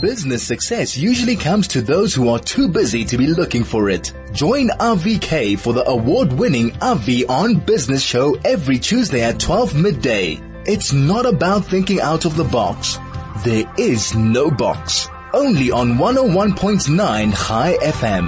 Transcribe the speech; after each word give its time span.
Business 0.00 0.44
success 0.44 0.96
usually 0.96 1.34
comes 1.34 1.66
to 1.66 1.82
those 1.82 2.14
who 2.14 2.28
are 2.28 2.38
too 2.38 2.68
busy 2.68 3.04
to 3.04 3.18
be 3.18 3.26
looking 3.26 3.64
for 3.64 3.90
it. 3.90 4.12
Join 4.32 4.68
RVK 4.68 5.58
for 5.58 5.72
the 5.72 5.84
award-winning 5.88 6.70
RV 6.70 7.28
on 7.28 7.56
Business 7.56 8.00
show 8.00 8.36
every 8.44 8.78
Tuesday 8.78 9.24
at 9.24 9.40
12 9.40 9.74
midday. 9.74 10.40
It's 10.66 10.92
not 10.92 11.26
about 11.26 11.64
thinking 11.64 12.00
out 12.00 12.26
of 12.26 12.36
the 12.36 12.44
box. 12.44 13.00
There 13.44 13.64
is 13.76 14.14
no 14.14 14.52
box. 14.52 15.08
Only 15.32 15.72
on 15.72 15.94
101.9 15.94 17.32
High 17.32 17.76
FM. 17.78 18.26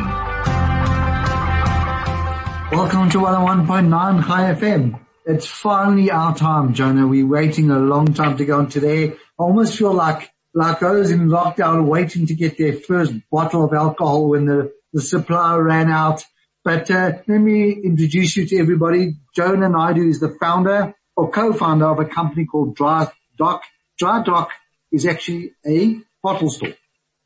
Welcome 2.73 3.11
to 3.11 3.19
101.9 3.19 4.21
High 4.21 4.55
FM. 4.55 4.99
It's 5.25 5.47
finally 5.47 6.11
our 6.11 6.35
time, 6.35 6.75
Jonah. 6.75 7.07
We're 7.07 7.29
waiting 7.29 7.71
a 7.71 7.79
long 7.79 8.13
time 8.13 8.37
to 8.39 8.45
go 8.45 8.59
on 8.59 8.69
today. 8.69 9.11
I 9.13 9.15
almost 9.39 9.79
feel 9.79 9.93
like 9.93 10.33
like 10.55 10.81
those 10.81 11.11
in 11.11 11.29
lockdown 11.29 11.87
waiting 11.87 12.27
to 12.27 12.35
get 12.35 12.59
their 12.59 12.73
first 12.73 13.13
bottle 13.31 13.65
of 13.65 13.73
alcohol 13.73 14.29
when 14.29 14.47
the, 14.47 14.73
the 14.93 15.01
supply 15.01 15.57
ran 15.57 15.91
out. 15.91 16.25
But 16.65 16.91
uh, 16.91 17.13
let 17.27 17.41
me 17.41 17.73
introduce 17.73 18.37
you 18.37 18.47
to 18.47 18.59
everybody. 18.59 19.15
Jonah 19.35 19.69
Naidoo 19.69 20.09
is 20.09 20.21
the 20.21 20.37
founder 20.41 20.95
or 21.17 21.31
co-founder 21.31 21.87
of 21.87 22.01
a 22.01 22.05
company 22.05 22.45
called 22.45 22.75
Dry 22.75 23.09
Dock. 23.39 23.63
Dry 23.99 24.23
Dock 24.23 24.51
is 24.93 25.07
actually 25.07 25.53
a 25.67 26.01
bottle 26.23 26.51
store. 26.51 26.75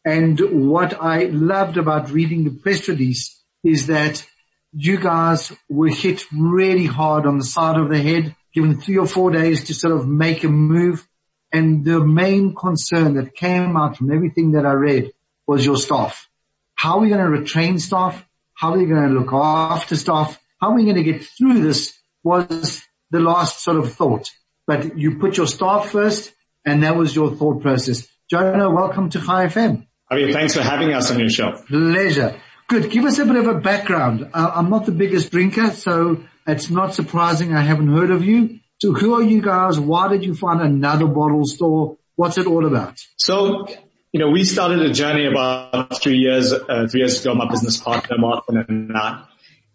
And 0.04 0.38
what 0.68 1.00
I 1.02 1.24
loved 1.24 1.78
about 1.78 2.10
reading 2.10 2.44
the 2.44 2.50
press 2.50 2.88
release 2.88 3.42
is 3.64 3.86
that 3.86 4.26
you 4.72 4.98
guys 4.98 5.52
were 5.68 5.88
hit 5.88 6.24
really 6.32 6.86
hard 6.86 7.26
on 7.26 7.38
the 7.38 7.44
side 7.44 7.78
of 7.78 7.88
the 7.88 8.00
head, 8.00 8.36
given 8.52 8.80
three 8.80 8.98
or 8.98 9.06
four 9.06 9.30
days 9.30 9.64
to 9.64 9.74
sort 9.74 9.94
of 9.94 10.06
make 10.06 10.44
a 10.44 10.48
move 10.48 11.08
and 11.54 11.84
the 11.84 12.00
main 12.00 12.54
concern 12.54 13.14
that 13.14 13.34
came 13.34 13.76
out 13.76 13.96
from 13.96 14.12
everything 14.12 14.52
that 14.52 14.66
I 14.66 14.72
read 14.72 15.12
was 15.46 15.64
your 15.64 15.76
staff. 15.76 16.28
How 16.74 16.96
are 16.96 17.00
we 17.00 17.08
going 17.08 17.20
to 17.20 17.38
retrain 17.38 17.80
staff? 17.80 18.26
How 18.54 18.72
are 18.72 18.78
we 18.78 18.86
going 18.86 19.08
to 19.08 19.14
look 19.14 19.32
after 19.32 19.94
staff? 19.96 20.40
How 20.60 20.70
are 20.70 20.74
we 20.74 20.82
going 20.82 20.96
to 20.96 21.04
get 21.04 21.24
through 21.24 21.60
this 21.62 21.96
was 22.24 22.82
the 23.10 23.20
last 23.20 23.62
sort 23.62 23.76
of 23.76 23.92
thought. 23.92 24.30
But 24.66 24.98
you 24.98 25.18
put 25.18 25.36
your 25.36 25.46
staff 25.46 25.90
first 25.90 26.32
and 26.66 26.82
that 26.82 26.96
was 26.96 27.14
your 27.14 27.30
thought 27.36 27.62
process. 27.62 28.08
Jonah, 28.28 28.70
welcome 28.70 29.10
to 29.10 29.20
High 29.20 29.46
FM. 29.46 29.86
Avi, 30.10 30.32
thanks 30.32 30.54
for 30.54 30.62
having 30.62 30.92
us 30.92 31.10
on 31.12 31.20
your 31.20 31.28
show. 31.28 31.52
Pleasure. 31.68 32.40
Good. 32.66 32.90
Give 32.90 33.04
us 33.04 33.18
a 33.18 33.26
bit 33.26 33.36
of 33.36 33.46
a 33.46 33.60
background. 33.60 34.28
Uh, 34.34 34.50
I'm 34.54 34.70
not 34.70 34.86
the 34.86 34.92
biggest 34.92 35.30
drinker, 35.30 35.70
so 35.70 36.24
it's 36.46 36.70
not 36.70 36.94
surprising 36.94 37.54
I 37.54 37.60
haven't 37.60 37.88
heard 37.88 38.10
of 38.10 38.24
you. 38.24 38.58
So 38.80 38.92
who 38.92 39.14
are 39.14 39.22
you 39.22 39.40
guys? 39.40 39.78
Why 39.78 40.08
did 40.08 40.24
you 40.24 40.34
find 40.34 40.60
another 40.60 41.06
bottle 41.06 41.46
store? 41.46 41.96
What's 42.16 42.38
it 42.38 42.46
all 42.46 42.66
about? 42.66 42.98
So, 43.16 43.66
you 44.12 44.20
know, 44.20 44.30
we 44.30 44.44
started 44.44 44.80
a 44.80 44.92
journey 44.92 45.26
about 45.26 46.00
three 46.00 46.18
years, 46.18 46.52
uh, 46.52 46.86
three 46.90 47.00
years 47.00 47.20
ago, 47.20 47.34
my 47.34 47.48
business 47.48 47.76
partner, 47.76 48.18
Martin 48.18 48.64
and 48.68 48.96
I. 48.96 49.24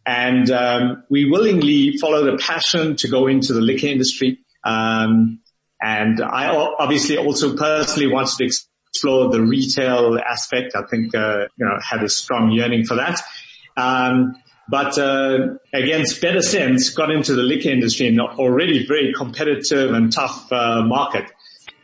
And, 0.05 0.50
um, 0.52 1.03
we 1.09 1.30
willingly 1.30 1.97
followed 1.97 2.33
a 2.33 2.38
passion 2.38 2.95
to 2.97 3.08
go 3.08 3.27
into 3.27 3.53
the 3.53 3.61
liquor 3.61 3.88
industry. 3.88 4.39
Um, 4.64 5.39
and 5.81 6.22
I 6.22 6.50
obviously 6.50 7.17
also 7.17 7.55
personally 7.55 8.11
wanted 8.11 8.38
to 8.38 8.45
explore 8.45 9.30
the 9.30 9.42
retail 9.42 10.17
aspect. 10.20 10.75
I 10.75 10.83
think, 10.83 11.16
uh, 11.16 11.47
you 11.58 11.66
know, 11.66 11.77
had 11.81 12.03
a 12.03 12.09
strong 12.09 12.52
yearning 12.52 12.86
for 12.86 12.95
that. 12.95 13.22
Um, 13.77 14.36
but 14.70 14.98
uh, 14.98 15.56
against 15.73 16.22
better 16.22 16.42
sense 16.42 16.89
got 16.89 17.09
into 17.09 17.34
the 17.34 17.42
liquor 17.42 17.70
industry 17.70 18.08
in 18.08 18.20
an 18.20 18.25
already 18.38 18.86
very 18.86 19.14
competitive 19.14 19.94
and 19.94 20.11
tough 20.14 20.52
uh, 20.52 20.84
market. 20.84 21.26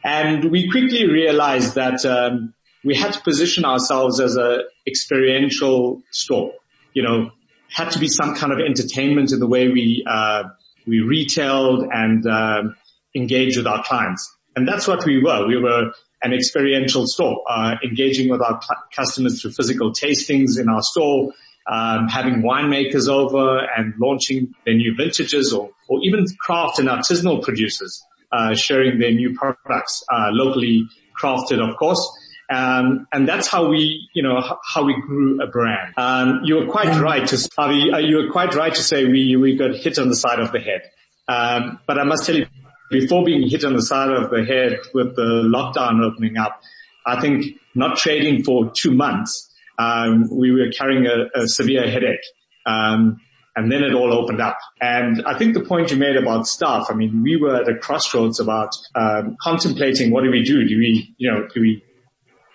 And 0.04 0.52
we 0.52 0.70
quickly 0.70 1.08
realized 1.08 1.76
that 1.76 2.06
um, 2.06 2.54
we 2.84 2.96
had 2.96 3.14
to 3.14 3.22
position 3.22 3.66
ourselves 3.66 4.20
as 4.20 4.38
a 4.38 4.60
experiential 4.86 6.04
store. 6.12 6.54
You 6.94 7.04
know, 7.04 7.32
had 7.70 7.92
to 7.92 8.00
be 8.00 8.08
some 8.08 8.36
kind 8.36 8.54
of 8.54 8.60
entertainment 8.60 9.32
in 9.32 9.40
the 9.40 9.48
way 9.48 9.68
we 9.68 10.06
uh, 10.08 10.44
we 10.86 11.00
retailed 11.00 11.88
and 11.92 12.26
um, 12.28 12.76
engaged 13.16 13.58
with 13.58 13.66
our 13.66 13.84
clients. 13.84 14.32
And 14.56 14.68
that's 14.68 14.88
what 14.88 15.06
we 15.06 15.22
were. 15.22 15.48
We 15.48 15.58
were 15.58 15.92
an 16.22 16.34
experiential 16.34 17.06
store, 17.08 17.42
uh, 17.50 17.76
engaging 17.84 18.30
with 18.30 18.42
our 18.42 18.60
customers 18.96 19.42
through 19.42 19.52
physical 19.52 19.92
tastings 19.92 20.60
in 20.60 20.70
our 20.70 20.82
store, 20.82 21.32
um, 21.68 22.08
having 22.08 22.42
winemakers 22.42 23.08
over 23.08 23.60
and 23.76 23.94
launching 24.00 24.54
their 24.66 24.76
new 24.76 24.96
vintages 24.96 25.54
or, 25.54 25.72
or 25.88 26.00
even 26.04 26.26
craft 26.40 26.80
and 26.80 26.88
artisanal 26.88 27.42
producers 27.42 28.04
uh, 28.32 28.54
sharing 28.54 29.00
their 29.00 29.12
new 29.12 29.34
products, 29.34 30.04
uh, 30.12 30.30
locally 30.32 30.88
crafted, 31.20 31.68
of 31.68 31.78
course. 31.78 32.02
Um, 32.50 33.08
and 33.12 33.28
that's 33.28 33.48
how 33.48 33.70
we, 33.70 34.08
you 34.14 34.22
know, 34.22 34.40
how 34.64 34.84
we 34.84 34.94
grew 35.02 35.42
a 35.42 35.48
brand. 35.48 35.94
Um, 35.98 36.42
you 36.44 36.56
were 36.56 36.68
quite 36.68 37.00
right 37.00 37.28
to, 37.28 37.50
uh, 37.58 37.98
you 37.98 38.18
were 38.18 38.32
quite 38.32 38.54
right 38.54 38.74
to 38.74 38.84
say 38.84 39.06
we, 39.06 39.36
we 39.36 39.56
got 39.56 39.76
hit 39.76 39.98
on 39.98 40.10
the 40.10 40.16
side 40.16 40.40
of 40.40 40.52
the 40.52 40.60
head. 40.60 40.84
Um, 41.28 41.80
but 41.88 41.98
I 41.98 42.04
must 42.04 42.26
tell 42.26 42.36
you, 42.36 42.46
before 42.92 43.26
being 43.26 43.50
hit 43.50 43.64
on 43.66 43.76
the 43.76 43.82
side 43.82 44.12
of 44.12 44.30
the 44.30 44.46
head 44.46 44.80
with 44.94 45.16
the 45.16 45.44
lockdown 45.44 46.04
opening 46.04 46.38
up, 46.38 46.62
I 47.06 47.20
think 47.20 47.60
not 47.74 47.98
trading 47.98 48.44
for 48.44 48.72
two 48.72 48.92
months, 48.92 49.50
um, 49.78 50.30
we 50.32 50.52
were 50.52 50.72
carrying 50.72 51.06
a, 51.06 51.42
a 51.42 51.48
severe 51.48 51.90
headache. 51.90 52.26
Um, 52.66 53.20
and 53.56 53.72
then 53.72 53.84
it 53.84 53.94
all 53.94 54.14
opened 54.14 54.42
up. 54.42 54.58
And 54.82 55.24
I 55.26 55.38
think 55.38 55.54
the 55.54 55.64
point 55.64 55.90
you 55.90 55.98
made 55.98 56.18
about 56.18 56.46
staff, 56.46 56.88
I 56.90 56.94
mean, 56.94 57.24
we 57.24 57.38
were 57.38 57.56
at 57.56 57.70
a 57.70 57.76
crossroads 57.76 58.40
about 58.40 58.76
um, 58.96 59.38
contemplating 59.42 60.12
what 60.12 60.24
do 60.24 60.30
we 60.30 60.44
do? 60.44 60.68
Do 60.68 60.78
we, 60.78 61.16
you 61.18 61.32
know, 61.32 61.48
do 61.54 61.62
we, 61.62 61.84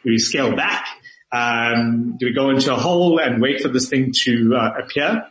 do 0.04 0.10
we 0.10 0.18
scale 0.18 0.54
back? 0.54 0.86
Um, 1.32 2.16
do 2.18 2.26
we 2.26 2.34
go 2.34 2.50
into 2.50 2.74
a 2.74 2.76
hole 2.76 3.18
and 3.18 3.40
wait 3.40 3.62
for 3.62 3.68
this 3.68 3.88
thing 3.88 4.12
to 4.24 4.54
uh, 4.56 4.82
appear? 4.82 5.26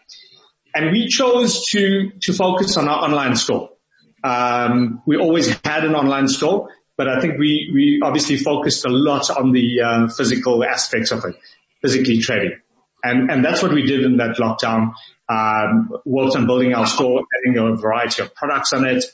And 0.73 0.91
we 0.91 1.07
chose 1.07 1.65
to 1.69 2.11
to 2.21 2.33
focus 2.33 2.77
on 2.77 2.87
our 2.87 3.03
online 3.03 3.35
store. 3.35 3.71
Um, 4.23 5.01
we 5.05 5.17
always 5.17 5.49
had 5.65 5.83
an 5.83 5.95
online 5.95 6.27
store, 6.27 6.69
but 6.95 7.09
I 7.09 7.19
think 7.19 7.37
we 7.37 7.71
we 7.73 7.99
obviously 8.03 8.37
focused 8.37 8.85
a 8.85 8.89
lot 8.89 9.29
on 9.31 9.51
the 9.51 9.81
uh, 9.81 10.07
physical 10.09 10.63
aspects 10.63 11.11
of 11.11 11.25
it 11.25 11.35
physically 11.81 12.19
trading. 12.19 12.59
And, 13.03 13.31
and 13.31 13.45
that's 13.45 13.63
what 13.63 13.73
we 13.73 13.83
did 13.83 14.03
in 14.03 14.17
that 14.17 14.37
lockdown. 14.37 14.93
Um, 15.29 15.89
worked 16.05 16.35
on 16.35 16.47
building 16.47 16.73
our 16.73 16.87
store, 16.87 17.21
adding 17.37 17.57
a 17.57 17.75
variety 17.75 18.23
of 18.23 18.33
products 18.33 18.73
on 18.73 18.85
it, 18.85 19.05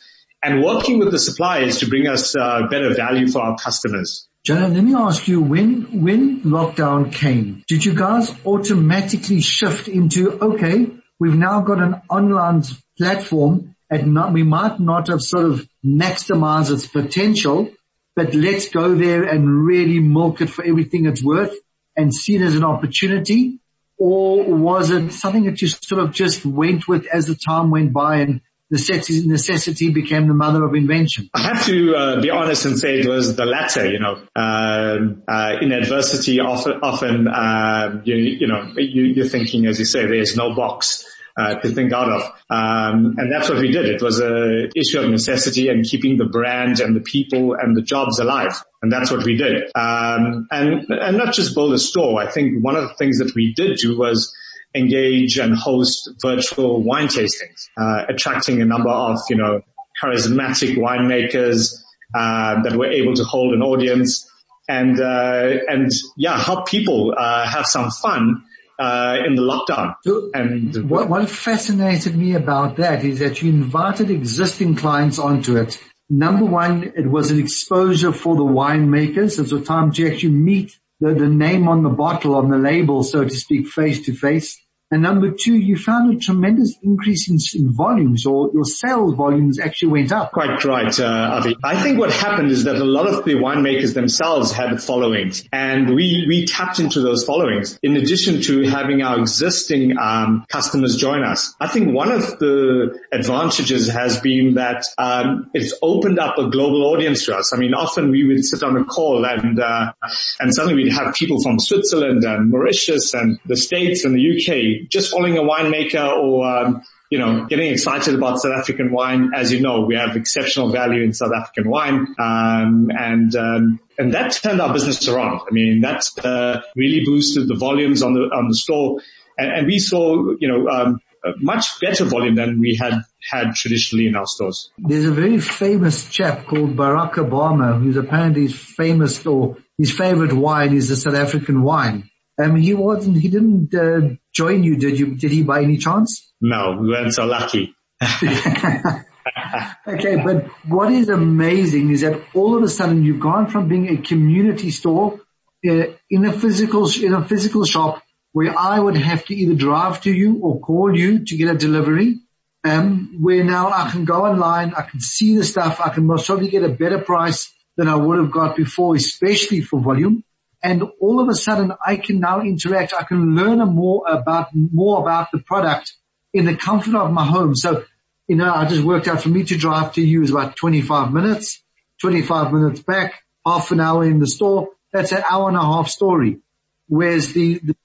and 0.42 0.64
working 0.64 1.00
with 1.00 1.12
the 1.12 1.20
suppliers 1.20 1.80
to 1.80 1.88
bring 1.88 2.08
us 2.08 2.36
uh, 2.36 2.68
better 2.70 2.94
value 2.94 3.28
for 3.28 3.42
our 3.42 3.58
customers. 3.58 4.28
Jonah, 4.44 4.68
let 4.68 4.84
me 4.84 4.94
ask 4.94 5.28
you, 5.28 5.42
when, 5.42 6.04
when 6.04 6.42
lockdown 6.42 7.12
came, 7.12 7.64
did 7.68 7.84
you 7.84 7.96
guys 7.96 8.32
automatically 8.46 9.42
shift 9.42 9.88
into, 9.88 10.40
okay, 10.40 10.88
we've 11.20 11.36
now 11.36 11.62
got 11.62 11.82
an 11.82 12.02
online 12.10 12.62
platform 12.98 13.76
and 13.90 14.14
not, 14.14 14.34
we 14.34 14.44
might 14.44 14.80
not 14.80 15.08
have 15.08 15.22
sort 15.22 15.46
of 15.46 15.68
maximized 15.84 16.72
its 16.72 16.88
potential, 16.88 17.72
but 18.16 18.36
let's 18.36 18.70
go 18.70 18.94
there 18.94 19.24
and 19.24 19.66
really 19.66 20.00
milk 20.00 20.42
it 20.42 20.50
for 20.50 20.64
everything 20.64 21.08
it's 21.08 21.24
worth 21.24 21.56
and 21.96 22.14
see 22.14 22.36
it 22.36 22.42
as 22.42 22.56
an 22.56 22.64
opportunity? 22.64 23.60
Or 23.98 24.44
was 24.44 24.92
it 24.92 25.12
something 25.14 25.46
that 25.46 25.62
you 25.62 25.70
sort 25.70 26.02
of 26.02 26.12
just 26.12 26.46
went 26.46 26.88
with 26.88 27.06
as 27.08 27.28
the 27.28 27.36
time 27.36 27.72
went 27.72 27.94
by 27.94 28.18
and 28.18 28.42
necessity, 28.70 29.26
necessity 29.26 29.90
became 29.90 30.28
the 30.28 30.34
mother 30.34 30.66
of 30.66 30.76
invention? 30.76 31.30
I 31.34 31.42
have 31.42 31.66
to 31.66 31.96
uh, 31.96 32.22
be 32.22 32.30
honest 32.30 32.66
and 32.66 32.78
say 32.78 33.00
it 33.00 33.08
was 33.08 33.36
the 33.36 33.46
latter, 33.46 33.90
you 33.90 34.00
know, 34.00 34.16
um, 34.36 35.24
uh, 35.28 35.54
in 35.62 35.72
adversity 35.72 36.40
often, 36.42 36.74
often, 36.84 37.28
uh, 37.28 38.02
you, 38.04 38.16
you 38.16 38.48
know, 38.48 38.74
you, 38.76 39.24
are 39.24 39.28
thinking, 39.28 39.66
as 39.66 39.80
you 39.80 39.86
say, 39.86 40.06
there's 40.06 40.36
no 40.36 40.54
box 40.54 41.06
uh, 41.38 41.56
to 41.56 41.70
think 41.70 41.92
out 41.92 42.10
of. 42.10 42.22
Um, 42.50 43.16
and 43.18 43.32
that's 43.32 43.50
what 43.50 43.60
we 43.60 43.72
did. 43.72 43.86
It 43.86 44.02
was 44.02 44.22
a 44.22 44.70
issue 44.76 45.00
of 45.00 45.10
necessity 45.10 45.70
and 45.70 45.84
keeping 45.84 46.18
the 46.18 46.26
brand 46.26 46.80
and 46.80 46.96
the 46.96 47.02
people 47.02 47.56
and 47.56 47.76
the 47.76 47.82
jobs 47.82 48.20
alive. 48.20 48.62
And 48.82 48.92
that's 48.92 49.12
what 49.12 49.26
we 49.26 49.36
did. 49.36 49.64
Um, 49.76 50.48
and, 50.52 50.86
and 50.90 51.18
not 51.18 51.34
just 51.34 51.56
build 51.56 51.74
a 51.74 51.80
store. 51.80 52.22
I 52.22 52.30
think 52.30 52.64
one 52.64 52.76
of 52.76 52.84
the 52.84 52.94
things 52.96 53.18
that 53.20 53.34
we 53.36 53.54
did 53.54 53.78
do 53.78 53.98
was 53.98 54.34
engage 54.76 55.38
and 55.40 55.56
host 55.56 56.10
virtual 56.22 56.84
wine 56.84 57.08
tastings, 57.08 57.70
uh, 57.78 58.06
attracting 58.10 58.62
a 58.62 58.66
number 58.66 58.90
of, 58.90 59.18
you 59.30 59.36
know, 59.36 59.62
charismatic 60.02 60.76
winemakers, 60.76 61.74
uh, 62.14 62.62
that 62.62 62.76
were 62.76 62.92
able 62.92 63.14
to 63.14 63.24
hold 63.24 63.54
an 63.54 63.62
audience 63.62 64.30
and, 64.68 65.00
uh, 65.00 65.58
and 65.68 65.92
yeah, 66.18 66.38
help 66.38 66.68
people, 66.68 67.14
uh, 67.18 67.48
have 67.48 67.66
some 67.66 67.90
fun 67.90 68.44
uh, 68.80 69.18
in 69.26 69.36
the 69.36 69.42
lockdown. 69.42 69.96
So 70.04 70.30
and 70.34 70.90
what, 70.90 71.10
what 71.10 71.30
fascinated 71.30 72.16
me 72.16 72.36
about 72.36 72.78
that 72.78 73.04
is 73.04 73.20
that 73.20 73.42
you 73.42 73.50
invited 73.50 74.10
existing 74.10 74.76
clients 74.76 75.20
onto 75.20 75.58
it. 75.58 75.80
Number 76.10 76.46
one, 76.46 76.94
it 76.96 77.08
was 77.08 77.32
an 77.32 77.40
exposure 77.40 78.12
for 78.12 78.36
the 78.36 78.44
winemakers. 78.44 79.40
It's 79.40 79.52
a 79.52 79.62
time 79.62 79.92
to 79.94 80.12
actually 80.12 80.34
meet 80.34 80.78
the, 81.00 81.14
the 81.14 81.28
name 81.28 81.68
on 81.68 81.84
the 81.84 81.90
bottle, 81.90 82.36
on 82.36 82.50
the 82.50 82.58
label, 82.58 83.04
so 83.04 83.24
to 83.24 83.36
speak, 83.36 83.68
face 83.68 84.06
to 84.06 84.14
face. 84.14 84.62
And 84.96 85.04
number 85.04 85.30
two, 85.30 85.56
you 85.56 85.76
found 85.76 86.16
a 86.16 86.18
tremendous 86.18 86.78
increase 86.82 87.30
in, 87.30 87.38
in 87.54 87.74
volumes 87.74 88.26
or 88.26 88.50
your 88.54 88.64
sales 88.64 89.14
volumes 89.16 89.60
actually 89.60 89.90
went 89.90 90.14
up. 90.14 90.32
Quite 90.32 90.64
right, 90.64 90.98
uh, 90.98 91.32
Avi. 91.34 91.58
I 91.66 91.84
think 91.84 92.00
what 92.00 92.14
happened 92.14 92.50
is 92.50 92.64
that 92.64 92.78
a 92.78 92.86
lot 92.86 93.06
of 93.06 93.26
the 93.26 93.34
winemakers 93.34 93.94
themselves 93.94 94.54
had 94.54 94.82
followings 94.82 95.44
and 95.52 95.90
we, 95.90 96.24
we 96.30 96.46
tapped 96.46 96.80
into 96.80 97.02
those 97.02 97.26
followings 97.26 97.78
in 97.84 97.98
addition 97.98 98.42
to 98.44 98.62
having 98.62 99.02
our 99.02 99.20
existing 99.20 99.98
um, 99.98 100.46
customers 100.48 100.96
join 100.96 101.26
us. 101.26 101.54
I 101.60 101.68
think 101.68 101.94
one 101.94 102.14
of 102.14 102.40
the 102.40 102.98
advantages 103.12 103.90
has 103.90 104.22
been 104.22 104.54
that 104.54 104.86
um, 104.98 105.52
it's 105.54 105.74
opened 105.82 106.20
up 106.20 106.38
a 106.38 106.50
global 106.50 106.86
audience 106.94 107.26
to 107.26 107.36
us. 107.36 107.54
I 107.54 107.58
mean, 107.58 107.74
often 107.74 108.12
we 108.12 108.26
would 108.26 108.46
sit 108.46 108.64
on 108.64 108.78
a 108.78 108.86
call 108.86 109.26
and 109.26 109.60
uh, 109.60 109.92
and 110.40 110.56
suddenly 110.56 110.86
we'd 110.86 110.94
have 110.94 111.14
people 111.16 111.42
from 111.42 111.60
Switzerland 111.60 112.24
and 112.24 112.50
Mauritius 112.50 113.14
and 113.14 113.38
the 113.46 113.58
States 113.58 114.06
and 114.06 114.16
the 114.16 114.22
UK 114.38 114.85
just 114.90 115.12
following 115.12 115.38
a 115.38 115.42
winemaker 115.42 116.12
or, 116.18 116.46
um, 116.46 116.84
you 117.10 117.20
know, 117.20 117.46
getting 117.46 117.72
excited 117.72 118.16
about 118.16 118.40
South 118.40 118.54
African 118.54 118.92
wine. 118.92 119.32
As 119.36 119.52
you 119.52 119.62
know, 119.62 119.86
we 119.86 119.96
have 119.96 120.16
exceptional 120.16 120.72
value 120.72 121.04
in 121.04 121.14
South 121.14 121.32
African 121.36 121.70
wine. 121.70 122.08
Um, 122.20 122.90
and, 122.98 123.36
um, 123.36 123.80
and 123.98 124.14
that 124.14 124.32
turned 124.34 124.62
our 124.62 124.74
business 124.74 125.08
around. 125.08 125.42
I 125.50 125.54
mean, 125.54 125.82
that, 125.82 126.04
uh, 126.24 126.62
really 126.76 127.04
boosted 127.06 127.48
the 127.48 127.56
volumes 127.56 128.02
on 128.02 128.14
the, 128.14 128.22
on 128.22 128.48
the 128.48 128.56
store. 128.56 129.00
And, 129.38 129.52
and 129.52 129.68
we 129.68 129.80
saw, 129.80 130.34
you 130.40 130.48
know, 130.48 130.68
um, 130.68 131.00
much 131.38 131.80
better 131.80 132.06
volume 132.06 132.36
than 132.36 132.60
we 132.60 132.76
had 132.76 133.02
had 133.32 133.56
traditionally 133.56 134.08
in 134.08 134.16
our 134.16 134.28
stores. 134.28 134.70
There's 134.78 135.06
a 135.06 135.12
very 135.12 135.40
famous 135.40 136.10
chap 136.10 136.46
called 136.46 136.76
Barack 136.76 137.14
Obama 137.14 137.82
who's 137.82 137.98
apparently 137.98 138.48
famous 138.48 139.26
or 139.26 139.58
his 139.78 139.92
favorite 139.92 140.34
wine 140.34 140.76
is 140.76 140.90
the 140.90 140.96
South 140.96 141.16
African 141.16 141.64
wine. 141.64 142.10
Um, 142.38 142.56
he 142.58 142.74
wasn't, 142.74 143.22
he 143.22 143.30
didn't, 143.30 143.74
uh, 143.74 144.16
join 144.34 144.64
you, 144.64 144.76
did 144.78 145.00
you, 145.00 145.16
did 145.16 145.32
he 145.32 145.44
by 145.44 145.62
any 145.64 145.78
chance? 145.78 146.34
No, 146.42 146.78
we 146.80 146.90
weren't 146.90 147.14
so 147.14 147.26
lucky. 147.26 147.74
okay, 149.88 150.18
but 150.18 150.46
what 150.68 150.92
is 150.92 151.10
amazing 151.10 151.92
is 151.92 152.02
that 152.02 152.22
all 152.34 152.58
of 152.58 152.64
a 152.64 152.70
sudden 152.70 153.04
you've 153.04 153.20
gone 153.20 153.48
from 153.48 153.68
being 153.68 153.90
a 153.90 154.02
community 154.02 154.72
store 154.72 155.20
uh, 155.68 155.86
in 156.10 156.26
a 156.26 156.34
physical, 156.34 156.90
in 157.02 157.14
a 157.14 157.26
physical 157.26 157.66
shop 157.66 158.04
where 158.34 158.58
I 158.58 158.80
would 158.80 158.98
have 158.98 159.26
to 159.26 159.36
either 159.36 159.56
drive 159.56 160.02
to 160.02 160.12
you 160.12 160.40
or 160.42 160.60
call 160.60 160.96
you 160.96 161.24
to 161.26 161.38
get 161.38 161.48
a 161.48 161.58
delivery. 161.58 162.20
Um, 162.66 163.18
where 163.22 163.44
now 163.44 163.70
I 163.70 163.92
can 163.92 164.06
go 164.06 164.26
online, 164.26 164.74
I 164.74 164.82
can 164.82 165.00
see 165.00 165.38
the 165.38 165.44
stuff, 165.44 165.80
I 165.80 165.90
can 165.90 166.06
most 166.08 166.26
probably 166.26 166.48
get 166.48 166.64
a 166.64 166.70
better 166.70 166.98
price 166.98 167.54
than 167.78 167.88
I 167.88 167.96
would 167.96 168.18
have 168.18 168.32
got 168.32 168.56
before, 168.56 168.96
especially 168.96 169.62
for 169.62 169.80
volume 169.80 170.24
and 170.66 170.82
all 171.00 171.20
of 171.20 171.30
a 171.30 171.36
sudden 171.36 171.72
I 171.86 171.98
can 171.98 172.20
now 172.20 172.42
interact. 172.42 172.92
I 172.92 173.04
can 173.04 173.36
learn 173.36 173.60
more 173.60 174.04
about, 174.08 174.48
more 174.56 175.00
about 175.00 175.32
the 175.32 175.38
product 175.38 175.94
in 176.34 176.46
the 176.46 176.56
comfort 176.56 176.96
of 176.96 177.12
my 177.12 177.24
home. 177.24 177.54
So, 177.54 177.86
you 178.28 178.36
know, 178.36 178.52
I 178.52 178.66
just 178.66 178.82
worked 178.82 179.08
out 179.08 179.22
for 179.22 179.30
me 179.30 179.44
to 179.44 179.58
drive 179.58 179.94
to 179.94 180.02
you 180.02 180.24
is 180.24 180.32
about 180.32 180.56
25 180.56 181.14
minutes, 181.14 181.64
25 182.02 182.52
minutes 182.52 182.80
back, 182.82 183.22
half 183.46 183.70
an 183.70 183.80
hour 183.80 184.06
in 184.06 184.18
the 184.18 184.26
store. 184.26 184.70
That's 184.92 185.12
an 185.12 185.22
hour 185.30 185.50
and 185.50 185.58
a 185.58 185.62
half 185.62 185.88
story. 185.88 186.40
Whereas 186.88 187.32
the, 187.34 187.60
the 187.60 187.76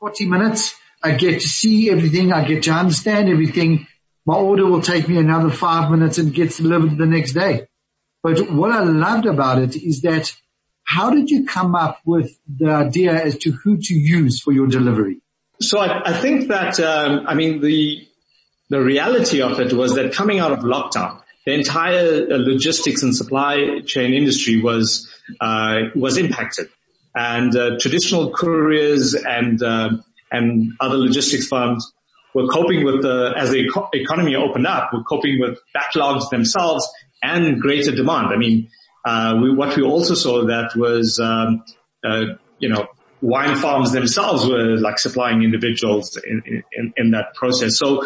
40 0.00 0.26
minutes, 0.26 0.74
I 1.02 1.16
get 1.16 1.42
to 1.42 1.46
see 1.46 1.90
everything. 1.90 2.32
I 2.32 2.46
get 2.48 2.62
to 2.62 2.70
understand 2.70 3.28
everything. 3.28 3.86
My 4.24 4.36
order 4.36 4.64
will 4.64 4.80
take 4.80 5.06
me 5.06 5.18
another 5.18 5.50
five 5.50 5.90
minutes 5.90 6.16
and 6.16 6.32
gets 6.32 6.56
delivered 6.56 6.96
the 6.96 7.04
next 7.04 7.34
day. 7.34 7.68
But 8.22 8.50
what 8.50 8.72
I 8.72 8.84
loved 8.84 9.26
about 9.26 9.58
it 9.58 9.76
is 9.76 10.00
that 10.00 10.32
how 10.86 11.10
did 11.10 11.28
you 11.30 11.44
come 11.44 11.74
up 11.74 12.00
with 12.04 12.38
the 12.48 12.70
idea 12.70 13.12
as 13.12 13.36
to 13.38 13.50
who 13.50 13.76
to 13.76 13.94
use 13.94 14.40
for 14.40 14.52
your 14.52 14.68
delivery? 14.68 15.18
So 15.60 15.78
I, 15.78 16.10
I 16.10 16.12
think 16.12 16.48
that, 16.48 16.78
um, 16.80 17.26
I 17.26 17.34
mean, 17.34 17.60
the, 17.60 18.06
the 18.70 18.80
reality 18.80 19.42
of 19.42 19.58
it 19.58 19.72
was 19.72 19.94
that 19.96 20.12
coming 20.12 20.38
out 20.38 20.52
of 20.52 20.60
lockdown, 20.60 21.20
the 21.44 21.54
entire 21.54 22.26
uh, 22.30 22.36
logistics 22.38 23.02
and 23.02 23.14
supply 23.14 23.80
chain 23.84 24.14
industry 24.14 24.60
was, 24.62 25.12
uh, 25.40 25.76
was 25.94 26.18
impacted 26.18 26.68
and 27.16 27.56
uh, 27.56 27.78
traditional 27.80 28.32
couriers 28.32 29.14
and, 29.14 29.62
uh, 29.62 29.90
and 30.30 30.72
other 30.80 30.98
logistics 30.98 31.48
firms 31.48 31.92
were 32.34 32.46
coping 32.46 32.84
with 32.84 33.02
the, 33.02 33.32
as 33.36 33.50
the 33.50 33.60
eco- 33.60 33.88
economy 33.94 34.36
opened 34.36 34.66
up, 34.66 34.92
were 34.92 35.02
coping 35.02 35.40
with 35.40 35.58
backlogs 35.74 36.28
themselves 36.30 36.86
and 37.22 37.60
greater 37.60 37.90
demand. 37.92 38.28
I 38.28 38.36
mean, 38.36 38.68
we, 39.40 39.54
what 39.54 39.76
we 39.76 39.82
also 39.82 40.14
saw 40.14 40.46
that 40.46 40.74
was, 40.74 41.20
um, 41.20 41.64
uh, 42.04 42.34
you 42.58 42.68
know, 42.68 42.88
wine 43.22 43.56
farms 43.56 43.92
themselves 43.92 44.46
were 44.46 44.76
like 44.76 44.98
supplying 44.98 45.42
individuals 45.42 46.18
in, 46.26 46.62
in, 46.72 46.92
in 46.96 47.10
that 47.12 47.34
process. 47.34 47.78
So, 47.78 48.04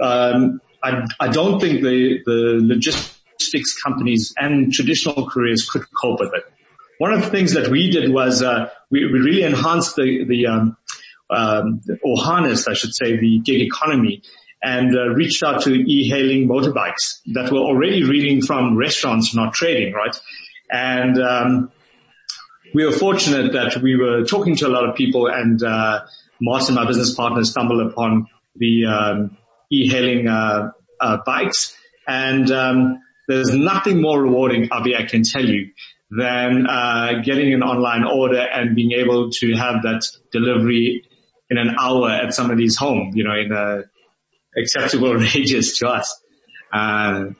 um, 0.00 0.60
I, 0.82 1.06
I 1.18 1.28
don't 1.28 1.60
think 1.60 1.82
the, 1.82 2.20
the 2.26 2.58
logistics 2.60 3.80
companies 3.82 4.34
and 4.36 4.70
traditional 4.70 5.30
couriers 5.30 5.68
could 5.68 5.84
cope 6.00 6.20
with 6.20 6.32
it. 6.34 6.44
One 6.98 7.12
of 7.12 7.22
the 7.22 7.30
things 7.30 7.54
that 7.54 7.68
we 7.68 7.90
did 7.90 8.12
was, 8.12 8.42
uh, 8.42 8.68
we, 8.90 9.06
we 9.06 9.18
really 9.20 9.42
enhanced 9.42 9.96
the, 9.96 10.24
the, 10.28 10.46
um, 10.46 10.76
um, 11.30 11.80
or 12.02 12.18
harnessed, 12.18 12.68
I 12.68 12.74
should 12.74 12.94
say, 12.94 13.16
the 13.16 13.40
gig 13.40 13.62
economy 13.62 14.22
and 14.64 14.96
uh, 14.96 15.08
reached 15.10 15.42
out 15.42 15.62
to 15.62 15.70
e-hailing 15.72 16.48
motorbikes 16.48 17.20
that 17.34 17.52
were 17.52 17.58
already 17.58 18.02
reading 18.02 18.40
from 18.40 18.76
restaurants, 18.76 19.34
not 19.34 19.52
trading, 19.52 19.92
right? 19.92 20.18
And 20.70 21.20
um, 21.22 21.72
we 22.74 22.84
were 22.84 22.92
fortunate 22.92 23.52
that 23.52 23.82
we 23.82 23.96
were 23.96 24.24
talking 24.24 24.56
to 24.56 24.66
a 24.66 24.70
lot 24.70 24.88
of 24.88 24.96
people, 24.96 25.26
and 25.26 25.62
uh, 25.62 26.00
Martin, 26.40 26.74
my 26.74 26.86
business 26.86 27.14
partner, 27.14 27.44
stumbled 27.44 27.86
upon 27.86 28.26
the 28.56 28.86
um, 28.86 29.36
e-hailing 29.70 30.28
uh, 30.28 30.70
uh, 31.00 31.18
bikes, 31.26 31.76
and 32.08 32.50
um, 32.50 33.00
there's 33.28 33.52
nothing 33.52 34.00
more 34.00 34.20
rewarding, 34.22 34.68
Avi, 34.72 34.96
I 34.96 35.04
can 35.04 35.22
tell 35.24 35.44
you, 35.44 35.70
than 36.10 36.66
uh, 36.66 37.20
getting 37.22 37.52
an 37.52 37.62
online 37.62 38.04
order 38.04 38.40
and 38.40 38.74
being 38.74 38.92
able 38.92 39.30
to 39.30 39.52
have 39.54 39.82
that 39.82 40.06
delivery 40.32 41.04
in 41.50 41.58
an 41.58 41.76
hour 41.78 42.08
at 42.10 42.32
somebody's 42.32 42.76
home, 42.76 43.12
you 43.14 43.24
know, 43.24 43.34
in 43.34 43.52
a 43.52 43.82
acceptable 44.56 45.14
radius 45.34 45.78
to 45.78 45.88
us. 45.88 46.20
Uh, 46.72 46.76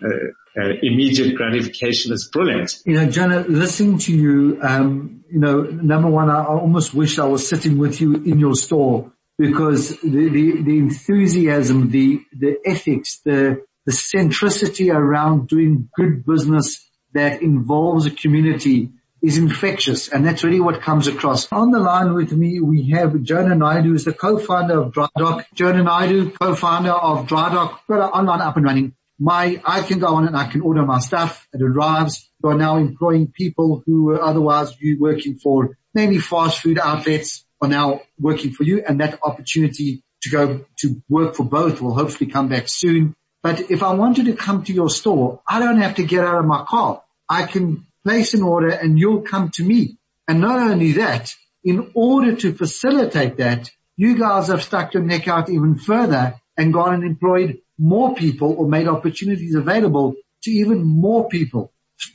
uh, 0.03 0.09
uh, 0.57 0.69
immediate 0.83 1.35
gratification 1.35 2.13
is 2.13 2.29
brilliant. 2.33 2.81
You 2.87 2.95
know, 2.95 3.11
Jonah, 3.11 3.45
listening 3.49 3.99
to 3.99 4.15
you, 4.15 4.59
um, 4.63 5.25
you 5.29 5.41
know, 5.41 5.63
number 5.63 6.09
one, 6.09 6.31
I, 6.31 6.43
I 6.43 6.47
almost 6.47 6.95
wish 6.95 7.19
I 7.19 7.25
was 7.25 7.49
sitting 7.49 7.77
with 7.77 8.01
you 8.01 8.15
in 8.15 8.39
your 8.39 8.55
store 8.55 9.13
because 9.37 10.01
the, 10.01 10.29
the, 10.29 10.63
the 10.63 10.79
enthusiasm, 10.79 11.91
the, 11.91 12.21
the 12.33 12.57
ethics, 12.65 13.21
the, 13.25 13.65
the 13.85 13.93
centricity 13.93 14.95
around 14.95 15.49
doing 15.49 15.89
good 15.97 16.25
business 16.25 16.89
that 17.15 17.43
involves 17.43 18.07
a 18.07 18.11
community 18.13 18.91
is 19.25 19.39
infectious 19.39 20.09
and 20.09 20.27
that's 20.27 20.45
really 20.45 20.61
what 20.61 20.83
comes 20.83 21.07
across. 21.07 21.51
On 21.51 21.71
the 21.71 21.81
line 21.81 22.13
with 22.15 22.33
me, 22.33 22.61
we 22.61 22.91
have 22.91 23.23
Jonah 23.23 23.57
Naidoo, 23.57 23.85
who's 23.85 24.05
the 24.05 24.13
co-founder 24.13 24.83
of 24.83 24.93
DryDock. 24.93 25.47
Jonah 25.55 25.83
Naidoo, 25.83 26.39
co-founder 26.39 26.91
of 26.91 27.27
DryDock, 27.27 27.79
got 27.89 27.97
an 27.97 28.11
online 28.11 28.41
up 28.41 28.57
and 28.57 28.67
running. 28.67 28.95
My, 29.19 29.61
I 29.65 29.83
can 29.83 29.99
go 29.99 30.09
on 30.09 30.27
and 30.27 30.37
I 30.37 30.47
can 30.49 30.61
order 30.61 30.85
my 30.85 30.99
stuff. 30.99 31.49
It 31.53 31.63
arrives. 31.63 32.31
You 32.43 32.51
are 32.51 32.59
now 32.59 32.77
employing 32.77 33.29
people 33.29 33.83
who 33.87 34.05
were 34.05 34.21
otherwise 34.21 34.75
you 34.81 34.99
working 35.01 35.39
for 35.39 35.79
mainly 35.95 36.19
fast 36.19 36.61
food 36.61 36.79
outlets 36.79 37.47
are 37.63 37.69
now 37.69 38.03
working 38.19 38.53
for 38.53 38.65
you 38.65 38.85
and 38.87 39.01
that 39.01 39.19
opportunity 39.23 40.03
to 40.23 40.31
go 40.31 40.65
to 40.79 41.03
work 41.09 41.35
for 41.35 41.45
both 41.45 41.81
will 41.81 41.95
hopefully 41.95 42.31
come 42.31 42.49
back 42.49 42.65
soon. 42.67 43.15
But 43.43 43.71
if 43.71 43.83
I 43.83 43.95
wanted 43.95 44.27
to 44.27 44.35
come 44.35 44.65
to 44.65 44.73
your 44.73 44.91
store, 44.91 45.41
I 45.47 45.61
don't 45.61 45.79
have 45.79 45.95
to 45.97 46.03
get 46.03 46.25
out 46.25 46.39
of 46.39 46.47
my 46.47 46.65
car. 46.65 47.03
I 47.29 47.45
can 47.45 47.87
place 48.05 48.35
an 48.35 48.43
order 48.43 48.69
and 48.69 48.99
you'll 48.99 49.23
come 49.23 49.51
to 49.55 49.65
me. 49.65 49.99
And 50.29 50.41
not 50.41 50.59
only 50.59 50.93
that, 50.93 51.33
in 51.65 51.91
order 51.95 52.37
to 52.37 52.53
facilitate 52.53 53.39
that, 53.39 53.71
you 53.97 54.19
guys 54.19 54.49
have 54.49 54.63
stuck 54.63 54.95
your 54.95 55.03
neck 55.03 55.29
out 55.29 55.49
even 55.51 55.77
further 55.79 56.35
and 56.57 56.73
gone 56.73 56.95
and 56.95 57.05
employed 57.05 57.59
more 57.79 58.15
people 58.15 58.55
or 58.59 58.69
made 58.69 58.89
opportunities 58.89 59.55
available 59.55 60.15
to 60.43 60.51
even 60.51 60.83
more 60.85 61.29
people. 61.29 61.73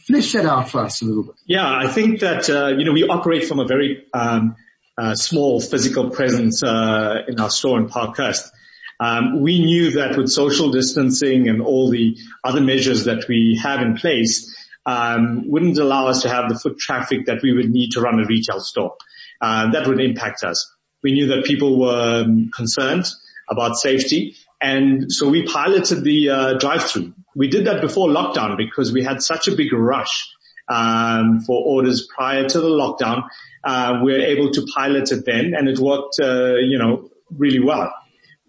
Flesh 0.07 0.33
that 0.33 0.45
out 0.45 0.69
for 0.69 0.81
us 0.81 1.01
a 1.01 1.05
little 1.05 1.23
bit. 1.23 1.35
Yeah, 1.45 1.67
I 1.67 1.87
think 1.87 2.19
that, 2.19 2.49
uh, 2.49 2.67
you 2.67 2.85
know, 2.85 2.91
we 2.91 3.03
operate 3.03 3.45
from 3.45 3.59
a 3.59 3.65
very, 3.65 4.05
um, 4.13 4.55
uh, 4.97 5.15
small 5.15 5.61
physical 5.61 6.09
presence, 6.09 6.61
uh, 6.61 7.23
in 7.27 7.39
our 7.39 7.49
store 7.49 7.79
in 7.79 7.87
Parkhurst. 7.87 8.51
Um, 8.99 9.41
we 9.41 9.63
knew 9.63 9.91
that 9.91 10.17
with 10.17 10.29
social 10.29 10.71
distancing 10.71 11.47
and 11.47 11.61
all 11.61 11.89
the 11.89 12.17
other 12.43 12.59
measures 12.59 13.05
that 13.05 13.27
we 13.29 13.57
have 13.63 13.81
in 13.81 13.95
place, 13.95 14.53
um, 14.89 15.43
wouldn't 15.47 15.77
allow 15.77 16.07
us 16.07 16.23
to 16.23 16.29
have 16.29 16.49
the 16.49 16.57
foot 16.57 16.79
traffic 16.79 17.27
that 17.27 17.43
we 17.43 17.53
would 17.53 17.69
need 17.69 17.91
to 17.91 18.01
run 18.01 18.19
a 18.19 18.25
retail 18.25 18.59
store. 18.59 18.95
Uh, 19.39 19.71
that 19.71 19.87
would 19.87 20.01
impact 20.01 20.43
us. 20.43 20.59
We 21.03 21.11
knew 21.13 21.27
that 21.27 21.45
people 21.45 21.79
were 21.79 22.23
um, 22.23 22.49
concerned 22.55 23.05
about 23.49 23.75
safety, 23.75 24.35
and 24.59 25.11
so 25.11 25.29
we 25.29 25.45
piloted 25.45 26.03
the 26.03 26.29
uh, 26.29 26.53
drive-through. 26.57 27.13
We 27.35 27.47
did 27.47 27.65
that 27.67 27.81
before 27.81 28.09
lockdown 28.09 28.57
because 28.57 28.91
we 28.91 29.03
had 29.03 29.21
such 29.21 29.47
a 29.47 29.55
big 29.55 29.71
rush 29.71 30.27
um, 30.67 31.39
for 31.41 31.63
orders 31.63 32.07
prior 32.15 32.49
to 32.49 32.59
the 32.59 32.67
lockdown. 32.67 33.27
Uh, 33.63 34.01
we 34.03 34.11
were 34.11 34.19
able 34.19 34.51
to 34.51 34.65
pilot 34.75 35.11
it 35.11 35.23
then, 35.25 35.53
and 35.55 35.69
it 35.69 35.79
worked, 35.79 36.19
uh, 36.21 36.55
you 36.55 36.77
know, 36.77 37.09
really 37.29 37.59
well. 37.59 37.93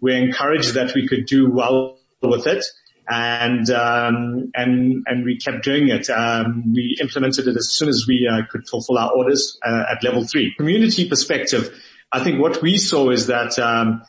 we're 0.01 0.17
encouraged 0.17 0.73
that 0.73 0.93
we 0.95 1.07
could 1.07 1.25
do 1.27 1.49
well 1.49 1.97
with 2.21 2.47
it 2.47 2.65
and 3.09 3.69
um, 3.69 4.51
and 4.55 5.03
and 5.05 5.25
we 5.25 5.37
kept 5.37 5.63
doing 5.63 5.89
it. 5.89 6.09
Um, 6.09 6.73
we 6.73 6.97
implemented 7.01 7.47
it 7.47 7.55
as 7.55 7.71
soon 7.71 7.89
as 7.89 8.05
we 8.07 8.29
uh, 8.31 8.41
could 8.49 8.67
fulfill 8.67 8.97
our 8.97 9.11
orders 9.11 9.57
uh, 9.65 9.83
at 9.91 10.03
level 10.03 10.25
three. 10.25 10.53
Community 10.57 11.07
perspective, 11.07 11.73
I 12.11 12.23
think 12.23 12.39
what 12.39 12.61
we 12.61 12.77
saw 12.77 13.09
is 13.09 13.27
that. 13.27 13.57
Um, 13.59 14.03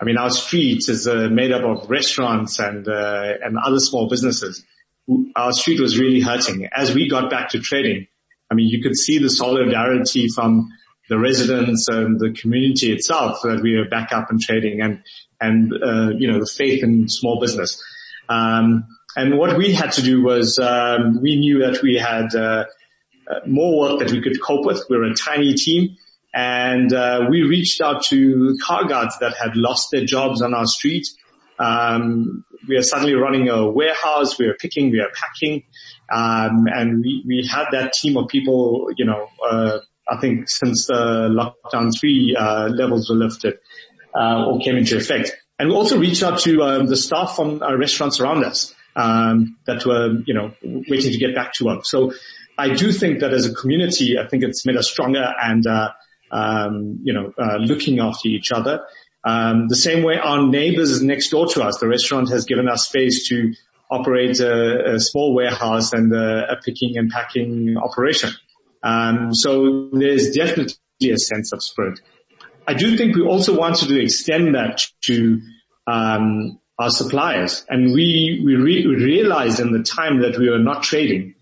I 0.00 0.04
mean, 0.04 0.18
our 0.18 0.28
street 0.28 0.88
is 0.88 1.06
uh, 1.06 1.28
made 1.30 1.52
up 1.52 1.62
of 1.62 1.88
restaurants 1.88 2.58
and 2.58 2.86
uh, 2.86 3.34
and 3.42 3.56
other 3.56 3.78
small 3.78 4.08
businesses. 4.08 4.62
Our 5.36 5.52
street 5.52 5.80
was 5.80 5.98
really 5.98 6.20
hurting. 6.20 6.68
As 6.74 6.94
we 6.94 7.08
got 7.08 7.30
back 7.30 7.50
to 7.50 7.60
trading, 7.60 8.08
I 8.50 8.54
mean, 8.54 8.68
you 8.68 8.82
could 8.82 8.96
see 8.96 9.18
the 9.18 9.30
solidarity 9.30 10.28
from 10.28 10.68
the 11.08 11.18
residents 11.18 11.88
and 11.88 12.18
the 12.18 12.32
community 12.32 12.92
itself 12.92 13.38
that 13.42 13.60
we 13.62 13.74
are 13.74 13.88
back 13.88 14.12
up 14.12 14.30
and 14.30 14.40
trading 14.40 14.80
and 14.80 15.02
and 15.40 15.72
uh, 15.72 16.10
you 16.16 16.30
know 16.30 16.38
the 16.38 16.46
faith 16.46 16.82
in 16.82 17.08
small 17.08 17.40
business. 17.40 17.82
Um, 18.28 18.86
and 19.16 19.38
what 19.38 19.56
we 19.56 19.72
had 19.72 19.92
to 19.92 20.02
do 20.02 20.22
was 20.22 20.58
um, 20.58 21.20
we 21.22 21.36
knew 21.36 21.60
that 21.60 21.82
we 21.82 21.96
had 21.96 22.34
uh, 22.34 22.64
uh, 23.30 23.40
more 23.46 23.78
work 23.78 24.00
that 24.00 24.10
we 24.10 24.20
could 24.20 24.40
cope 24.42 24.64
with. 24.64 24.84
We 24.88 24.96
we're 24.96 25.12
a 25.12 25.14
tiny 25.14 25.54
team, 25.54 25.96
and 26.34 26.92
uh, 26.92 27.26
we 27.30 27.42
reached 27.42 27.80
out 27.80 28.02
to 28.04 28.56
car 28.64 28.86
guards 28.86 29.18
that 29.20 29.36
had 29.36 29.56
lost 29.56 29.88
their 29.92 30.04
jobs 30.04 30.42
on 30.42 30.52
our 30.54 30.66
street. 30.66 31.06
Um, 31.58 32.44
we 32.68 32.76
are 32.76 32.82
suddenly 32.82 33.14
running 33.14 33.48
a 33.48 33.70
warehouse. 33.70 34.38
We 34.38 34.46
are 34.46 34.54
picking, 34.54 34.90
we 34.90 35.00
are 35.00 35.10
packing, 35.14 35.62
um, 36.12 36.66
and 36.66 37.02
we 37.02 37.22
we 37.26 37.48
had 37.48 37.66
that 37.72 37.92
team 37.92 38.16
of 38.16 38.28
people. 38.28 38.88
You 38.96 39.04
know, 39.04 39.28
uh, 39.48 39.78
I 40.08 40.20
think 40.20 40.48
since 40.48 40.86
the 40.86 41.28
lockdown 41.30 41.90
three 41.98 42.36
uh, 42.38 42.68
levels 42.68 43.08
were 43.08 43.16
lifted 43.16 43.58
uh, 44.14 44.46
or 44.46 44.58
came 44.60 44.76
into 44.76 44.96
effect. 44.96 45.36
And 45.58 45.68
we 45.68 45.74
also 45.74 45.98
reached 45.98 46.22
out 46.22 46.40
to 46.40 46.62
um, 46.62 46.86
the 46.86 46.96
staff 46.96 47.36
from 47.36 47.62
our 47.62 47.76
restaurants 47.78 48.20
around 48.20 48.44
us 48.44 48.74
um, 48.96 49.56
that 49.66 49.84
were, 49.86 50.18
you 50.26 50.34
know, 50.34 50.52
waiting 50.62 51.12
to 51.12 51.18
get 51.18 51.34
back 51.34 51.52
to 51.54 51.64
work. 51.64 51.86
So 51.86 52.12
I 52.58 52.74
do 52.74 52.92
think 52.92 53.20
that 53.20 53.32
as 53.32 53.46
a 53.46 53.54
community, 53.54 54.18
I 54.18 54.26
think 54.26 54.42
it's 54.42 54.66
made 54.66 54.76
us 54.76 54.88
stronger 54.90 55.32
and, 55.40 55.66
uh, 55.66 55.90
um, 56.30 56.98
you 57.02 57.12
know, 57.12 57.32
uh, 57.38 57.56
looking 57.56 58.00
after 58.00 58.28
each 58.28 58.50
other. 58.52 58.84
Um, 59.24 59.68
the 59.68 59.76
same 59.76 60.04
way 60.04 60.18
our 60.18 60.46
neighbors 60.46 61.02
next 61.02 61.30
door 61.30 61.46
to 61.48 61.62
us, 61.62 61.78
the 61.78 61.88
restaurant 61.88 62.30
has 62.30 62.44
given 62.44 62.68
us 62.68 62.88
space 62.88 63.28
to 63.28 63.54
operate 63.90 64.40
a, 64.40 64.94
a 64.94 65.00
small 65.00 65.34
warehouse 65.34 65.92
and 65.92 66.12
a, 66.12 66.52
a, 66.52 66.56
picking 66.56 66.98
and 66.98 67.10
packing 67.10 67.76
operation. 67.76 68.30
Um, 68.82 69.32
so 69.32 69.88
there's 69.92 70.32
definitely 70.32 70.76
a 71.10 71.16
sense 71.16 71.52
of 71.52 71.62
spirit. 71.62 72.00
I 72.66 72.74
do 72.74 72.96
think 72.96 73.16
we 73.16 73.22
also 73.22 73.56
wanted 73.56 73.88
to 73.88 74.00
extend 74.00 74.54
that 74.54 74.86
to 75.02 75.40
um, 75.86 76.58
our 76.78 76.90
suppliers, 76.90 77.64
and 77.68 77.92
we 77.92 78.42
we, 78.44 78.56
re- 78.56 78.86
realized 78.86 79.60
in 79.60 79.72
the 79.72 79.82
time 79.82 80.22
that 80.22 80.38
we 80.38 80.48
were 80.48 80.58
not 80.58 80.82
trading 80.82 81.34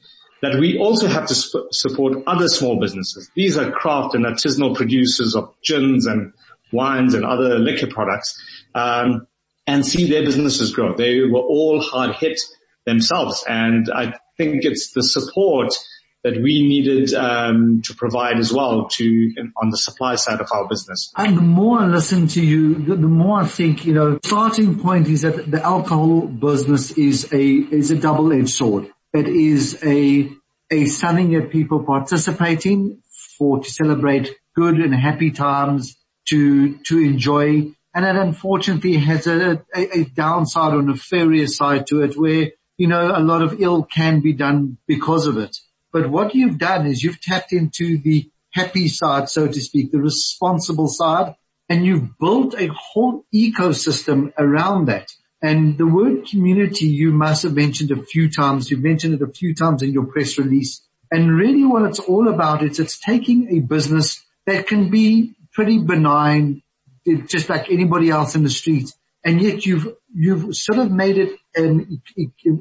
that 0.43 0.59
we 0.59 0.77
also 0.77 1.07
have 1.07 1.27
to 1.29 1.35
sp- 1.39 1.71
support 1.71 2.19
other 2.27 2.49
small 2.49 2.79
businesses. 2.79 3.31
These 3.37 3.57
are 3.57 3.71
craft 3.71 4.17
and 4.17 4.25
artisanal 4.25 4.75
producers 4.75 5.37
of 5.37 5.55
gins 5.63 6.05
and 6.07 6.33
wines 6.73 7.15
and 7.15 7.25
other 7.25 7.59
liquor 7.59 7.87
products, 7.87 8.37
um, 8.75 9.27
and 9.67 9.87
see 9.87 10.11
their 10.11 10.25
businesses 10.25 10.73
grow. 10.73 10.97
They 10.97 11.21
were 11.21 11.39
all 11.41 11.81
hard 11.81 12.17
hit 12.17 12.41
themselves, 12.85 13.45
and 13.49 13.89
I 13.95 14.15
think 14.37 14.65
it's 14.65 14.91
the 14.93 15.05
support 15.05 15.73
that 16.25 16.41
we 16.41 16.63
needed 16.63 17.13
um, 17.15 17.83
to 17.83 17.95
provide 17.95 18.39
as 18.39 18.53
well 18.53 18.87
to 18.89 19.35
on 19.57 19.71
the 19.71 19.77
supply 19.77 20.15
side 20.15 20.41
of 20.41 20.49
our 20.53 20.69
business. 20.69 21.13
And 21.17 21.37
the 21.37 21.43
more 21.43 21.81
I 21.81 21.87
listen 21.87 22.29
to 22.29 22.45
you, 22.45 22.75
the, 22.75 22.95
the 22.95 23.09
more 23.09 23.41
I 23.41 23.47
think 23.47 23.85
you 23.85 23.95
know. 23.95 24.19
Starting 24.25 24.79
point 24.79 25.09
is 25.09 25.23
that 25.23 25.51
the 25.51 25.63
alcohol 25.63 26.23
business 26.23 26.93
is 26.93 27.33
a 27.33 27.45
is 27.45 27.91
a 27.91 27.97
double 27.97 28.33
edged 28.33 28.51
sword. 28.51 28.91
It 29.13 29.29
is 29.29 29.83
a 29.83 30.31
a 30.71 30.87
something 30.87 31.33
that 31.33 31.51
people 31.51 31.85
participating 31.85 33.03
for 33.37 33.63
to 33.63 33.71
celebrate 33.71 34.31
good 34.55 34.77
and 34.77 34.95
happy 34.95 35.31
times 35.31 35.97
to 36.29 36.79
to 36.85 36.99
enjoy, 36.99 37.73
and 37.95 38.05
it 38.05 38.17
unfortunately 38.17 38.97
has 38.97 39.27
a, 39.27 39.63
a, 39.75 40.01
a 40.01 40.05
downside 40.05 40.75
or 40.75 40.83
nefarious 40.83 41.57
side 41.57 41.87
to 41.89 42.03
it 42.03 42.17
where 42.17 42.53
you 42.77 42.87
know 42.87 43.13
a 43.15 43.21
lot 43.21 43.43
of 43.43 43.61
ill 43.61 43.83
can 43.83 44.21
be 44.21 44.33
done 44.33 44.79
because 44.87 45.27
of 45.27 45.37
it. 45.37 45.57
But 45.93 46.11
what 46.11 46.35
you've 46.35 46.59
done 46.59 46.87
is 46.87 47.03
you've 47.03 47.21
tapped 47.21 47.53
into 47.53 47.99
the 47.99 48.31
happy 48.53 48.89
side, 48.89 49.29
so 49.29 49.47
to 49.47 49.61
speak, 49.61 49.93
the 49.93 50.01
responsible 50.01 50.89
side, 50.89 51.35
and 51.69 51.85
you've 51.85 52.19
built 52.19 52.55
a 52.59 52.69
whole 52.69 53.25
ecosystem 53.35 54.33
around 54.39 54.87
that. 54.87 55.11
And 55.43 55.77
the 55.77 55.87
word 55.87 56.27
community 56.27 56.87
you 56.87 57.13
must 57.13 57.43
have 57.43 57.55
mentioned 57.55 57.91
a 57.91 58.03
few 58.03 58.31
times. 58.31 58.71
You've 58.71 58.83
mentioned 58.83 59.15
it 59.15 59.23
a 59.23 59.33
few 59.33 59.55
times 59.55 59.83
in 59.83 59.93
your 59.93 60.07
press 60.07 60.39
release. 60.39 60.83
And 61.11 61.37
really 61.37 61.65
what 61.65 61.83
it's 61.83 61.99
all 61.99 62.29
about 62.29 62.63
is 62.63 62.79
it's 62.79 62.99
taking 62.99 63.57
a 63.57 63.61
business 63.61 64.25
that 64.47 64.67
can 64.67 64.91
be 64.91 65.35
pretty 65.53 65.79
benign, 65.79 66.63
just 67.27 67.49
like 67.49 67.71
anybody 67.71 68.09
else 68.11 68.35
in 68.35 68.45
the 68.45 68.51
street. 68.51 68.93
And 69.25 69.41
yet 69.43 69.67
you've, 69.67 69.95
you've 70.15 70.55
sort 70.55 70.79
of 70.79 70.91
made 70.91 71.19
it 71.19 71.39
um, 71.59 72.03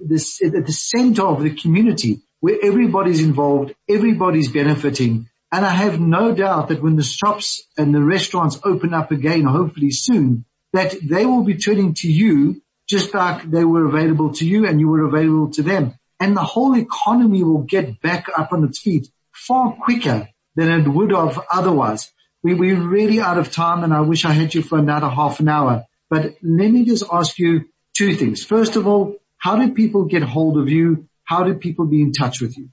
this, 0.06 0.42
at 0.44 0.66
the 0.66 0.74
center 0.74 1.24
of 1.24 1.44
the 1.44 1.56
community 1.56 2.22
where 2.42 2.58
everybody's 2.62 3.22
involved, 3.22 3.74
everybody's 3.90 4.52
benefiting. 4.52 5.30
And 5.52 5.66
I 5.66 5.70
have 5.70 6.00
no 6.00 6.34
doubt 6.34 6.70
that 6.70 6.82
when 6.82 6.96
the 6.96 7.04
shops 7.04 7.62
and 7.78 7.96
the 7.96 8.02
restaurants 8.02 8.60
open 8.64 8.94
up 8.94 9.12
again, 9.12 9.44
hopefully 9.44 9.92
soon, 9.92 10.46
that 10.74 10.96
they 11.02 11.26
will 11.26 11.44
be 11.44 11.56
turning 11.56 11.94
to 11.96 12.12
you 12.12 12.62
just 12.90 13.14
like 13.14 13.50
they 13.50 13.64
were 13.64 13.86
available 13.86 14.34
to 14.34 14.46
you 14.46 14.66
and 14.68 14.80
you 14.80 14.90
were 14.90 15.06
available 15.06 15.52
to 15.52 15.64
them. 15.64 15.94
And 16.20 16.36
the 16.36 16.44
whole 16.44 16.76
economy 16.76 17.44
will 17.44 17.64
get 17.64 18.02
back 18.02 18.28
up 18.38 18.52
on 18.52 18.64
its 18.64 18.80
feet 18.80 19.10
far 19.32 19.74
quicker 19.74 20.30
than 20.56 20.70
it 20.70 20.88
would 20.88 21.12
have 21.12 21.40
otherwise. 21.52 22.12
We, 22.44 22.54
we're 22.54 22.82
really 22.82 23.20
out 23.20 23.38
of 23.38 23.52
time 23.52 23.84
and 23.84 23.94
I 23.94 24.02
wish 24.02 24.26
I 24.26 24.34
had 24.34 24.54
you 24.54 24.62
for 24.62 24.78
another 24.78 25.10
half 25.10 25.40
an 25.40 25.48
hour. 25.48 25.86
But 26.10 26.36
let 26.42 26.72
me 26.72 26.86
just 26.86 27.04
ask 27.12 27.38
you 27.40 27.66
two 27.96 28.16
things. 28.16 28.44
First 28.44 28.76
of 28.76 28.88
all, 28.88 29.16
how 29.38 29.56
do 29.56 29.74
people 29.74 30.06
get 30.06 30.24
hold 30.24 30.58
of 30.58 30.70
you? 30.70 31.08
How 31.32 31.44
do 31.44 31.54
people 31.54 31.86
be 31.86 32.02
in 32.02 32.12
touch 32.12 32.42
with 32.42 32.58
you? 32.58 32.70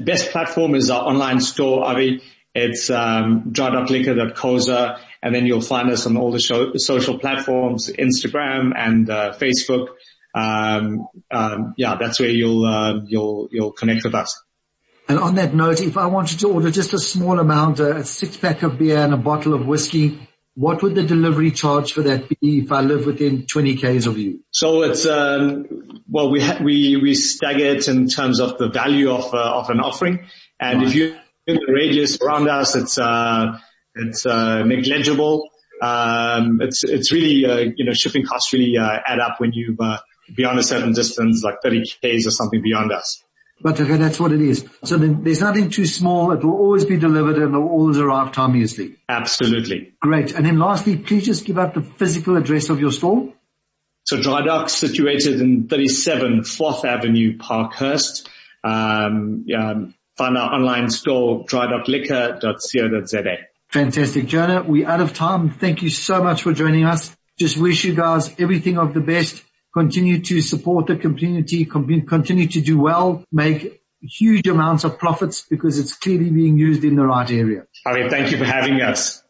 Best 0.00 0.32
platform 0.32 0.74
is 0.74 0.90
our 0.90 1.06
online 1.06 1.38
store, 1.38 1.84
Avi. 1.84 2.20
It's 2.52 2.90
um, 2.90 3.50
dry.liquor.coza, 3.52 4.98
and 5.22 5.32
then 5.32 5.46
you'll 5.46 5.60
find 5.60 5.88
us 5.92 6.06
on 6.06 6.16
all 6.16 6.32
the 6.32 6.40
show, 6.40 6.72
social 6.74 7.20
platforms, 7.20 7.88
Instagram 7.88 8.72
and 8.76 9.08
uh, 9.08 9.32
Facebook. 9.34 9.90
Um, 10.34 11.06
um, 11.30 11.74
yeah, 11.76 11.96
that's 12.00 12.18
where 12.18 12.30
you'll 12.30 12.64
uh, 12.64 13.00
you'll 13.06 13.48
you'll 13.52 13.72
connect 13.72 14.02
with 14.02 14.16
us. 14.16 14.42
And 15.08 15.18
on 15.20 15.36
that 15.36 15.54
note, 15.54 15.80
if 15.80 15.96
I 15.96 16.06
wanted 16.06 16.40
to 16.40 16.48
order 16.48 16.72
just 16.72 16.92
a 16.92 16.98
small 16.98 17.38
amount, 17.38 17.78
a 17.78 18.04
six 18.04 18.36
pack 18.36 18.64
of 18.64 18.76
beer 18.76 18.98
and 18.98 19.14
a 19.14 19.16
bottle 19.16 19.54
of 19.54 19.66
whiskey, 19.66 20.18
what 20.54 20.82
would 20.82 20.96
the 20.96 21.04
delivery 21.04 21.52
charge 21.52 21.92
for 21.92 22.02
that 22.02 22.28
be 22.28 22.58
if 22.58 22.72
I 22.72 22.80
live 22.80 23.06
within 23.06 23.46
20 23.46 23.76
k's 23.76 24.06
of 24.06 24.18
you? 24.18 24.40
So 24.50 24.82
it's 24.82 25.06
um, 25.06 25.89
well, 26.10 26.30
we 26.30 26.40
ha- 26.40 26.58
we 26.62 26.96
we 26.96 27.14
stagger 27.14 27.64
it 27.64 27.88
in 27.88 28.08
terms 28.08 28.40
of 28.40 28.58
the 28.58 28.68
value 28.68 29.10
of 29.10 29.32
uh, 29.32 29.58
of 29.60 29.70
an 29.70 29.80
offering, 29.80 30.26
and 30.58 30.80
right. 30.80 30.88
if 30.88 30.94
you 30.94 31.16
in 31.46 31.56
the 31.56 31.72
radius 31.72 32.20
around 32.20 32.48
us, 32.48 32.74
it's 32.74 32.98
uh, 32.98 33.58
it's 33.94 34.26
uh, 34.26 34.62
negligible. 34.64 35.48
Um, 35.82 36.60
it's 36.60 36.84
it's 36.84 37.12
really 37.12 37.46
uh, 37.46 37.72
you 37.76 37.84
know 37.84 37.92
shipping 37.92 38.24
costs 38.24 38.52
really 38.52 38.76
uh, 38.76 38.98
add 39.06 39.20
up 39.20 39.40
when 39.40 39.52
you 39.52 39.76
uh, 39.80 39.98
beyond 40.34 40.58
a 40.58 40.62
certain 40.62 40.92
distance, 40.92 41.42
like 41.42 41.56
30 41.62 41.84
k's 42.02 42.26
or 42.26 42.30
something 42.30 42.62
beyond 42.62 42.92
us. 42.92 43.22
But 43.62 43.78
okay, 43.78 43.96
that's 43.96 44.18
what 44.18 44.32
it 44.32 44.40
is. 44.40 44.66
So 44.84 44.96
there's 44.96 45.42
nothing 45.42 45.68
too 45.68 45.84
small. 45.84 46.32
It 46.32 46.42
will 46.42 46.54
always 46.54 46.86
be 46.86 46.96
delivered 46.96 47.36
and 47.36 47.54
it 47.54 47.58
will 47.58 47.68
always 47.68 47.98
arrive 47.98 48.32
timeously. 48.32 48.96
Absolutely. 49.08 49.92
Great. 50.00 50.32
And 50.32 50.46
then 50.46 50.58
lastly, 50.58 50.96
please 50.96 51.26
just 51.26 51.44
give 51.44 51.58
out 51.58 51.74
the 51.74 51.82
physical 51.82 52.38
address 52.38 52.70
of 52.70 52.80
your 52.80 52.90
store. 52.90 53.34
So 54.04 54.20
Dry 54.20 54.42
Dock 54.42 54.68
situated 54.68 55.40
in 55.40 55.68
37 55.68 56.40
4th 56.40 56.84
Avenue, 56.84 57.38
Parkhurst. 57.38 58.28
Um, 58.64 59.44
find 59.46 60.36
our 60.36 60.52
online 60.52 60.90
store, 60.90 61.44
drydockliquor.co.za. 61.46 63.36
Fantastic. 63.68 64.26
Jonah, 64.26 64.62
we're 64.62 64.88
out 64.88 65.00
of 65.00 65.14
time. 65.14 65.50
Thank 65.50 65.82
you 65.82 65.90
so 65.90 66.22
much 66.22 66.42
for 66.42 66.52
joining 66.52 66.84
us. 66.84 67.16
Just 67.38 67.56
wish 67.56 67.84
you 67.84 67.94
guys 67.94 68.34
everything 68.38 68.76
of 68.78 68.92
the 68.94 69.00
best 69.00 69.44
continue 69.72 70.20
to 70.20 70.40
support 70.40 70.86
the 70.86 70.96
community, 70.96 71.64
continue 71.64 72.46
to 72.48 72.60
do 72.60 72.78
well, 72.78 73.24
make 73.30 73.80
huge 74.02 74.46
amounts 74.48 74.84
of 74.84 74.98
profits 74.98 75.42
because 75.48 75.78
it's 75.78 75.94
clearly 75.94 76.30
being 76.30 76.58
used 76.58 76.84
in 76.84 76.96
the 76.96 77.06
right 77.06 77.30
area. 77.30 77.66
I 77.86 77.94
mean, 77.94 78.10
thank 78.10 78.32
you 78.32 78.38
for 78.38 78.44
having 78.44 78.80
us. 78.80 79.22